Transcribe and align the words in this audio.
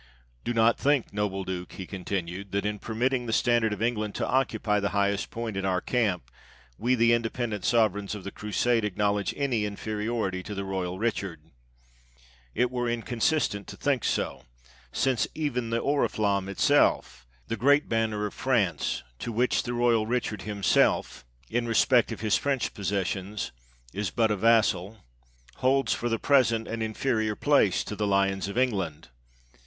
—Do 0.43 0.51
not 0.51 0.79
think, 0.79 1.13
noble 1.13 1.43
Duke," 1.43 1.73
he 1.73 1.85
con 1.85 2.03
tinued, 2.05 2.49
"that, 2.53 2.65
in 2.65 2.79
permitting 2.79 3.27
the 3.27 3.31
standard 3.31 3.71
of 3.71 3.83
England 3.83 4.15
to 4.15 4.27
occupy 4.27 4.79
the 4.79 4.89
highest 4.97 5.29
point 5.29 5.55
in 5.55 5.63
our 5.63 5.79
camp, 5.79 6.31
we, 6.79 6.95
the 6.95 7.13
inde 7.13 7.31
pendent 7.31 7.63
sovereigns 7.63 8.15
of 8.15 8.23
the 8.23 8.31
Crusade, 8.31 8.83
acknowledge 8.83 9.31
any 9.37 9.63
inferiority 9.63 10.41
to 10.41 10.55
the 10.55 10.63
royal 10.65 10.97
Richard. 10.97 11.41
It 12.55 12.71
were 12.71 12.89
inconsistent 12.89 13.67
to 13.67 13.77
think 13.77 14.03
so; 14.03 14.41
since 14.91 15.27
even 15.35 15.69
the 15.69 15.77
oriflamme 15.83 16.49
itself— 16.49 17.27
the 17.47 17.55
great 17.55 17.87
banner 17.87 18.25
of 18.25 18.33
France, 18.33 19.03
to 19.19 19.31
which 19.31 19.61
the 19.61 19.73
royal 19.75 20.07
Richard 20.07 20.41
himself, 20.41 21.23
in 21.47 21.67
respect 21.67 22.11
of 22.11 22.21
his 22.21 22.35
French 22.37 22.73
possessions, 22.73 23.51
is 23.93 24.09
but 24.09 24.31
a 24.31 24.35
vassal— 24.35 24.97
holds 25.57 25.93
6i6 25.93 25.93
THE 25.93 25.93
TEARING 25.93 25.93
DOWN 25.93 25.93
OF 25.93 25.93
ENGLAND'S 25.93 25.93
FLAG 25.93 25.99
for 26.01 26.09
the 26.09 26.17
present 26.19 26.67
an 26.67 26.81
inferior 26.81 27.35
place 27.35 27.83
to 27.83 27.95
the 27.95 28.07
Lions 28.07 28.47
of 28.47 28.57
England. 28.57 29.09